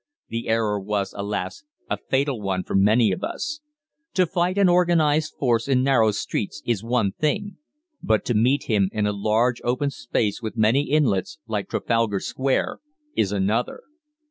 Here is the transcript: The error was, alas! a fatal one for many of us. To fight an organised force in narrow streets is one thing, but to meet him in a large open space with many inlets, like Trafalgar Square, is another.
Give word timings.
The 0.29 0.47
error 0.47 0.79
was, 0.79 1.13
alas! 1.15 1.63
a 1.87 1.95
fatal 1.95 2.41
one 2.41 2.63
for 2.63 2.73
many 2.73 3.11
of 3.11 3.23
us. 3.23 3.59
To 4.15 4.25
fight 4.25 4.57
an 4.57 4.67
organised 4.67 5.35
force 5.37 5.67
in 5.67 5.83
narrow 5.83 6.09
streets 6.09 6.63
is 6.65 6.83
one 6.83 7.11
thing, 7.11 7.57
but 8.01 8.25
to 8.25 8.33
meet 8.33 8.63
him 8.63 8.89
in 8.93 9.05
a 9.05 9.13
large 9.13 9.61
open 9.63 9.91
space 9.91 10.41
with 10.41 10.57
many 10.57 10.89
inlets, 10.89 11.37
like 11.45 11.69
Trafalgar 11.69 12.19
Square, 12.19 12.79
is 13.15 13.31
another. 13.31 13.81